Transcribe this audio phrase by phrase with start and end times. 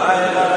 [0.00, 0.49] La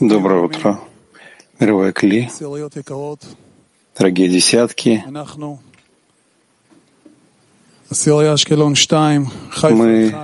[0.00, 0.80] Доброе утро,
[1.60, 2.28] мировая Кли,
[3.96, 5.04] дорогие десятки.
[9.70, 10.14] Мы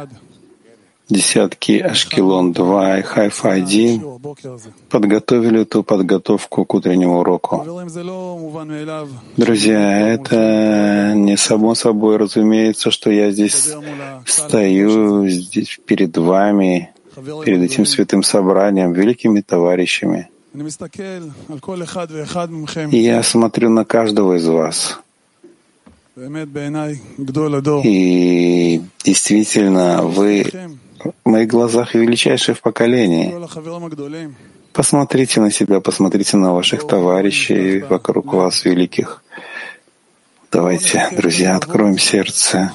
[1.08, 4.02] десятки Ашкелон 2 и Хайфа 1
[4.90, 7.64] подготовили эту подготовку к утреннему уроку.
[9.36, 13.74] Друзья, это не само собой разумеется, что я здесь
[14.27, 16.93] стою здесь перед вами,
[17.44, 20.28] перед этим святым собранием, великими товарищами.
[22.90, 25.00] И я смотрю на каждого из вас.
[27.84, 30.44] И действительно, вы
[31.24, 33.34] в моих глазах величайшее в поколении.
[34.72, 39.22] Посмотрите на себя, посмотрите на ваших товарищей вокруг вас великих.
[40.52, 42.72] Давайте, друзья, откроем сердце,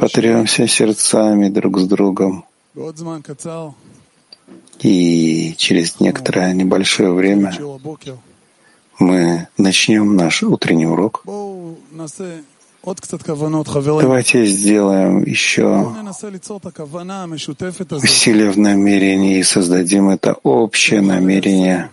[0.00, 2.46] потремся сердцами друг с другом.
[4.80, 7.52] И через некоторое небольшое время
[8.98, 11.22] мы начнем наш утренний урок.
[12.84, 15.94] Давайте сделаем еще
[18.02, 21.90] усилие в намерении и создадим это общее намерение,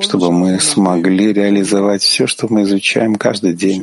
[0.00, 3.82] чтобы мы смогли реализовать все, что мы изучаем каждый день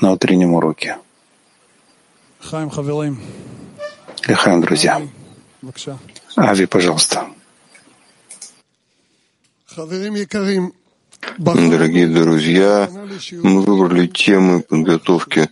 [0.00, 0.96] на утреннем уроке.
[4.26, 5.00] Лихан, друзья.
[6.36, 7.26] Ави, пожалуйста.
[11.36, 12.90] Дорогие друзья,
[13.42, 15.48] мы выбрали темы подготовки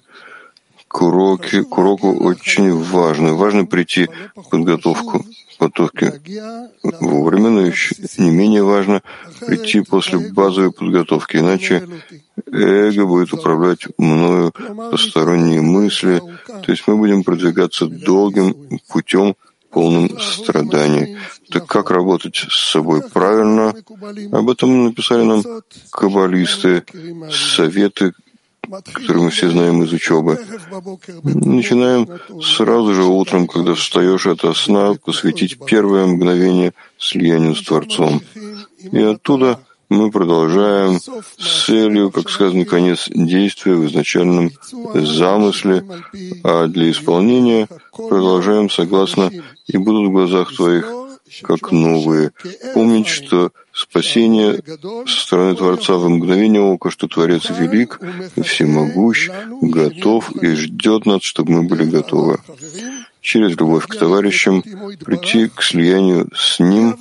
[0.91, 3.37] к, уроке, к уроку очень важную.
[3.37, 5.25] Важно прийти в подготовку
[5.59, 6.12] подготовки
[7.01, 9.03] вовремя, но еще не менее важно
[9.47, 11.87] прийти после базовой подготовки, иначе
[12.50, 14.53] эго будет управлять мною
[14.91, 19.37] посторонние мысли, то есть мы будем продвигаться долгим путем,
[19.71, 21.17] полным страданий.
[21.50, 23.75] Так как работать с собой правильно?
[24.33, 25.45] Об этом написали нам
[25.91, 26.83] каббалисты,
[27.31, 28.12] советы,
[28.92, 30.38] которые мы все знаем из учебы.
[31.22, 32.08] Начинаем
[32.42, 38.22] сразу же утром, когда встаешь от сна, посвятить первое мгновение слиянию с Творцом.
[38.92, 44.50] И оттуда мы продолжаем с целью, как сказано, конец действия в изначальном
[44.94, 45.84] замысле,
[46.44, 49.31] а для исполнения продолжаем согласно
[49.66, 51.00] «и будут в глазах твоих
[51.43, 52.33] как новые».
[52.75, 54.63] Помнить, что спасение
[55.07, 58.00] со стороны Творца в мгновение ока, что Творец велик,
[58.43, 59.31] всемогущ,
[59.61, 62.38] готов и ждет нас, чтобы мы были готовы.
[63.21, 64.62] Через любовь к товарищам
[65.05, 66.97] прийти к слиянию с Ним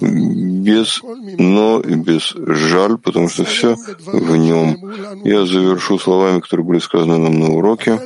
[0.00, 1.00] без
[1.38, 5.22] «но» и без «жаль», потому что все в нем.
[5.24, 8.00] Я завершу словами, которые были сказаны нам на уроке.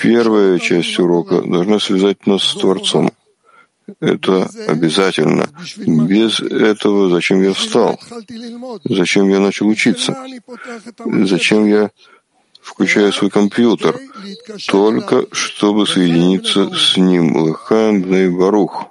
[0.00, 3.10] Первая часть урока должна связать нас с Творцом.
[4.00, 5.48] Это обязательно.
[5.76, 8.00] Без этого зачем я встал?
[8.84, 10.16] Зачем я начал учиться?
[11.24, 11.90] Зачем я
[12.60, 13.98] включаю свой компьютер?
[14.66, 17.36] Только чтобы соединиться с ним.
[17.36, 18.86] Лыхаем Бней Барух.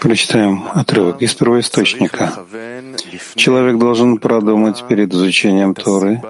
[0.00, 2.44] Прочитаем отрывок из первоисточника.
[3.36, 6.20] Человек должен продумать перед изучением Торы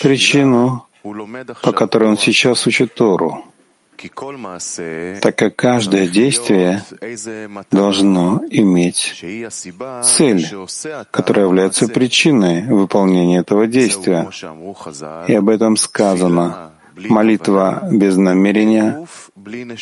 [0.00, 3.44] причину, по которой он сейчас учит Тору,
[5.20, 6.82] так как каждое действие
[7.70, 9.22] должно иметь
[10.02, 10.46] цель,
[11.10, 14.28] которая является причиной выполнения этого действия.
[15.28, 16.72] И об этом сказано.
[17.08, 19.06] Молитва без намерения,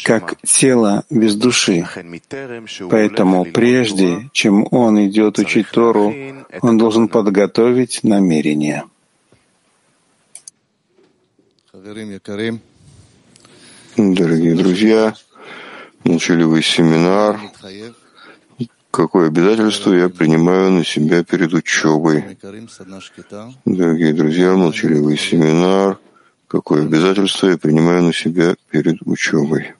[0.05, 1.85] как тело без души.
[2.89, 6.15] Поэтому прежде, чем он идет учить Тору,
[6.61, 8.85] он должен подготовить намерение.
[13.97, 15.15] Дорогие друзья,
[16.05, 17.41] молчаливый семинар.
[18.91, 22.39] Какое обязательство я принимаю на себя перед учебой?
[23.65, 25.99] Дорогие друзья, молчаливый семинар
[26.49, 29.75] какое обязательство я принимаю на себя перед учебой.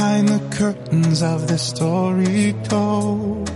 [0.00, 3.50] Behind the curtains of the story told,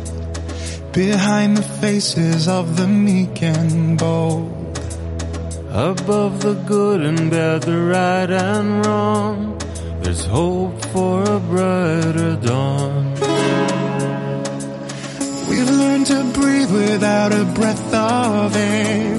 [0.93, 4.79] behind the faces of the meek and bold,
[5.71, 9.59] above the good and bad, the right and wrong,
[10.03, 13.15] there's hope for a brighter dawn.
[15.49, 19.17] We've learned to breathe without a breath of air.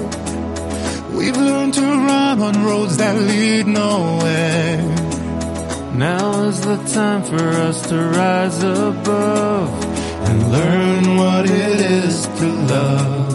[1.10, 5.05] We've learned to run on roads that lead nowhere.
[5.96, 9.84] Now is the time for us to rise above
[10.28, 13.32] and learn what it is to love.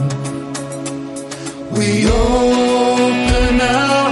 [1.76, 4.11] We open our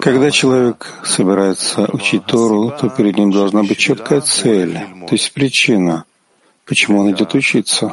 [0.00, 6.04] Когда человек собирается учить Тору, то перед ним должна быть четкая цель, то есть причина,
[6.64, 7.92] почему он идет учиться.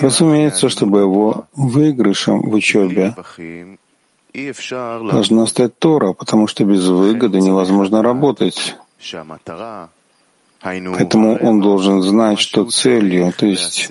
[0.00, 3.14] Разумеется, чтобы его выигрышем в учебе
[4.72, 8.76] должна стать Тора, потому что без выгоды невозможно работать.
[10.62, 13.88] Поэтому он должен знать, что целью, то есть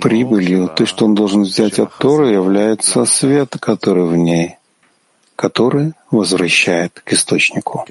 [0.00, 4.56] прибылью, то, что он должен взять от Торы, является свет, который в ней,
[5.34, 7.84] который возвращает к источнику.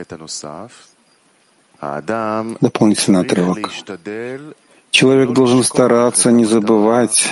[1.81, 3.69] Дополнительный отрывок.
[4.91, 7.27] Человек должен стараться не забывать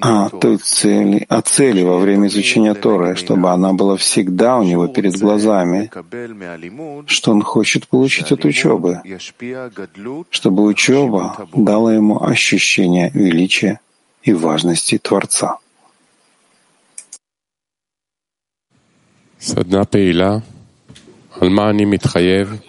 [0.00, 4.88] о той цели, о цели во время изучения Торы, чтобы она была всегда у него
[4.88, 5.90] перед глазами,
[7.06, 9.02] что он хочет получить от учебы,
[10.30, 13.80] чтобы учеба дала ему ощущение величия
[14.22, 15.58] и важности Творца.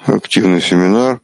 [0.05, 1.21] Активный семинар.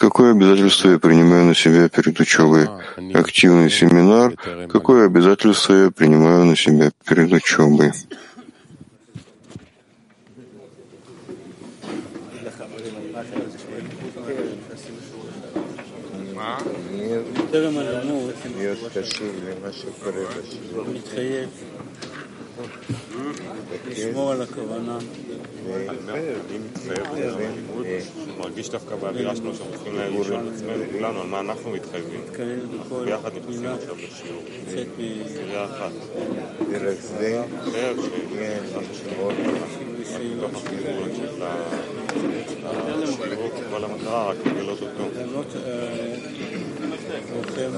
[0.00, 2.68] Какое обязательство я принимаю на себя перед учебой?
[3.14, 4.34] Активный семинар.
[4.68, 7.92] Какое обязательство я принимаю на себя перед учебой?
[23.86, 24.98] לשמור על הכוונה.
[25.69, 27.85] אני מתחייב לעמוד,
[28.37, 32.21] מרגיש דווקא באווירה שלנו שאנחנו צריכים לשאול את עצמנו כולנו על מה אנחנו מתחייבים.
[32.79, 34.43] אנחנו ביחד נכנסים עכשיו לשיעור.
[35.35, 35.91] קריאה אחת.
[37.67, 37.95] אחר
[38.71, 39.31] שאנחנו
[40.43, 41.41] מתוך החיבור לשיעור,
[43.71, 45.03] כל המטרה רק לגלות אותו.
[47.33, 47.71] רוחם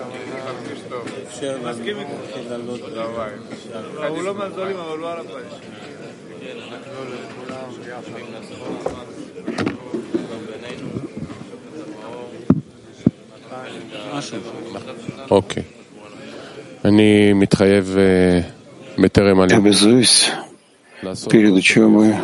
[0.00, 0.04] תפילה.
[1.40, 1.56] כן.
[1.64, 2.10] מסכים איתך.
[4.08, 5.52] הוא לא מהגדולים, אבל הוא על הפרש.
[15.30, 15.62] אוקיי.
[16.84, 17.96] אני מתחייב
[18.98, 20.30] בטרם Я обязуюсь
[21.30, 22.14] перед учебой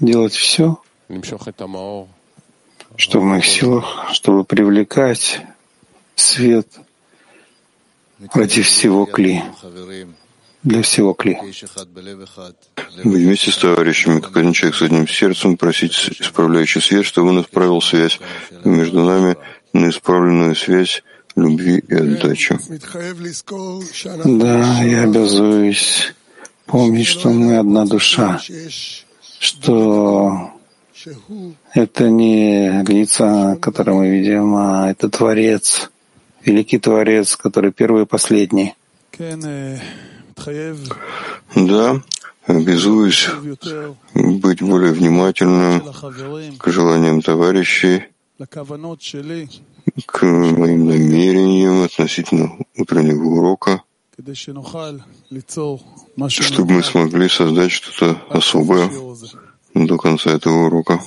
[0.00, 0.78] делать все,
[2.96, 5.40] что в моих силах, чтобы привлекать
[6.16, 6.68] свет
[8.33, 9.43] ради всего кли,
[10.63, 11.37] для всего кли.
[13.03, 17.41] Быть вместе с товарищами, как один человек с одним сердцем, просить исправляющий свет, чтобы он
[17.41, 18.19] исправил связь
[18.63, 19.35] между нами
[19.73, 21.03] на исправленную связь
[21.35, 22.57] любви и отдачи.
[24.25, 26.13] Да, я обязуюсь
[26.65, 28.39] помнить, что мы одна душа,
[29.39, 30.51] что
[31.73, 35.89] это не лица, которые мы видим, а это Творец,
[36.45, 38.73] великий Творец, который первый и последний.
[41.55, 42.01] Да,
[42.45, 43.29] обязуюсь
[44.13, 45.81] быть более внимательным
[46.57, 48.05] к желаниям товарищей,
[50.05, 53.83] к моим намерениям относительно утреннего урока,
[56.29, 58.89] чтобы мы смогли создать что-то особое
[59.73, 60.99] до конца этого урока.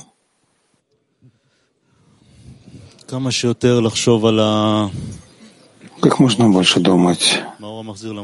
[6.01, 7.43] Как можно больше думать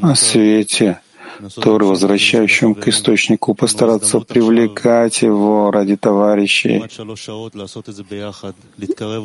[0.02, 1.00] о свете,
[1.60, 6.82] Торы, возвращающем к источнику, постараться привлекать его ради товарищей.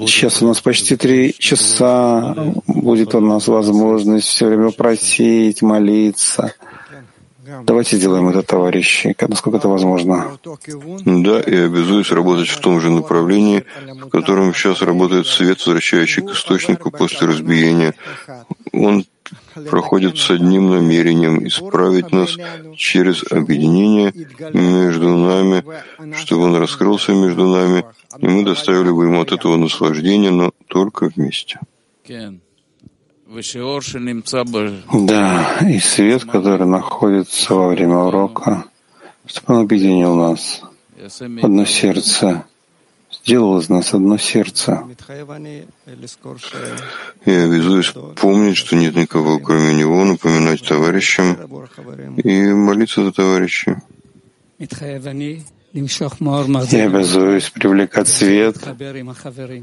[0.07, 2.35] Сейчас у нас почти три часа.
[2.65, 6.53] Будет у нас возможность все время просить, молиться.
[7.63, 10.37] Давайте сделаем это, товарищи, насколько это возможно.
[11.05, 16.31] Да, и обязуюсь работать в том же направлении, в котором сейчас работает свет, возвращающий к
[16.31, 17.93] источнику после разбиения.
[18.73, 19.05] Он
[19.69, 22.37] проходит с одним намерением исправить нас
[22.75, 24.13] через объединение
[24.53, 25.63] между нами,
[26.15, 27.85] чтобы он раскрылся между нами,
[28.19, 31.59] и мы доставили бы ему от этого наслаждения, но только вместе.
[34.93, 38.65] Да, и свет, который находится во время урока,
[39.25, 40.61] чтобы он объединил нас
[41.41, 42.45] одно сердце,
[43.11, 44.83] сделал из нас одно сердце.
[47.25, 51.37] Я обязуюсь помнить, что нет никого, кроме него, напоминать товарищам
[52.17, 53.75] и молиться за товарищей.
[55.73, 58.57] Я обязуюсь привлекать свет,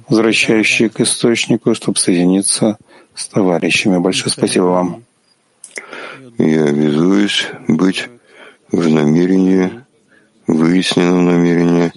[0.08, 2.78] возвращающий к источнику, чтобы соединиться
[3.14, 3.98] с товарищами.
[3.98, 5.04] Большое спасибо вам.
[6.38, 8.08] Я обязуюсь быть
[8.70, 9.84] в намерении
[10.46, 11.92] выяснено намерение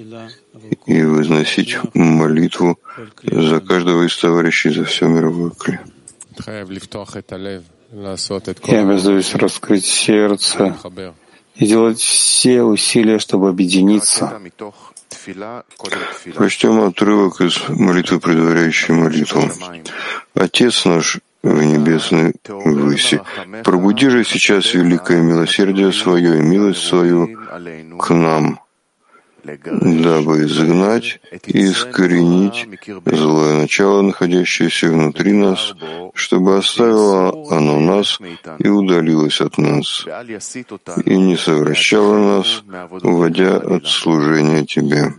[0.86, 2.80] и возносить молитву
[3.24, 5.80] за каждого из товарищей за все мировое кли.
[8.66, 10.76] Я обязуюсь раскрыть сердце
[11.58, 14.40] и делать все усилия, чтобы объединиться.
[16.36, 19.44] Прочтем отрывок из молитвы, предваряющей молитву.
[20.36, 23.22] Отец наш в небесной выси,
[23.64, 27.30] пробуди же сейчас великое милосердие свое и милость свою
[28.00, 28.60] к нам,
[29.56, 32.68] дабы изгнать и искоренить
[33.06, 35.74] злое начало, находящееся внутри нас,
[36.14, 38.20] чтобы оставило оно нас
[38.60, 40.06] и удалилось от нас,
[41.06, 42.64] и не совращало нас,
[43.04, 45.14] уводя от служения Тебе.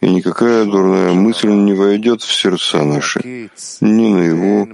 [0.00, 3.48] И никакая дурная мысль не войдет в сердца наши,
[3.80, 4.68] ни наяву,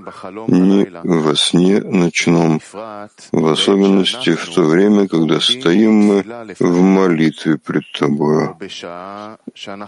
[0.48, 2.60] ни во сне ночном,
[3.32, 6.24] в особенности в то время, когда стоим мы
[6.58, 8.56] в молитве пред Тобою.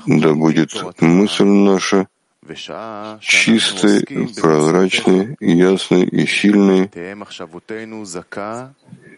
[0.06, 2.06] Да будет мысль наша
[3.20, 4.04] чистой,
[4.40, 6.90] прозрачной, ясной и сильной,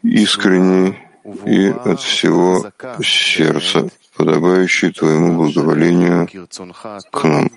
[0.03, 2.73] искренней и от всего
[3.03, 6.29] сердца, подобающий Твоему благоволению
[7.11, 7.51] к нам.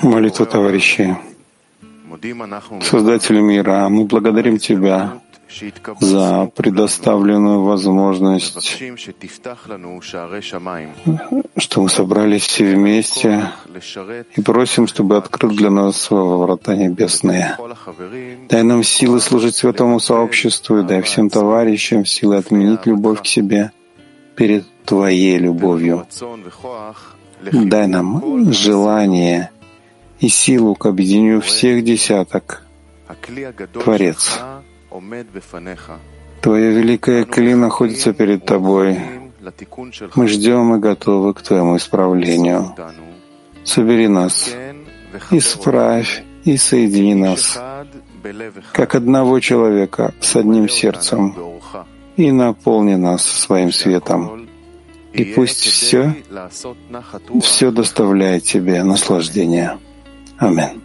[0.00, 1.16] Молитва товарищей.
[2.80, 5.20] Создатель мира, мы благодарим Тебя
[5.98, 8.78] за предоставленную возможность,
[11.56, 13.50] что мы собрались все вместе
[14.36, 17.56] и просим, чтобы открыл для нас врата небесные.
[18.48, 23.72] Дай нам силы служить святому сообществу и дай всем товарищам силы отменить любовь к себе
[24.36, 26.06] перед Твоей любовью.
[27.42, 29.50] Дай нам желание
[30.20, 32.62] и силу к объединению всех десяток.
[33.84, 34.40] Творец,
[36.40, 38.98] Твоя великая кли находится перед Тобой.
[40.14, 42.74] Мы ждем и готовы к Твоему исправлению.
[43.64, 44.54] Собери нас,
[45.30, 47.60] исправь и соедини нас,
[48.72, 51.36] как одного человека с одним сердцем,
[52.16, 54.45] и наполни нас своим светом
[55.16, 56.14] и пусть все,
[57.42, 59.78] все доставляет тебе наслаждение.
[60.38, 60.82] Аминь.